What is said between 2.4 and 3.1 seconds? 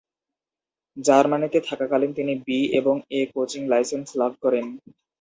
B এবং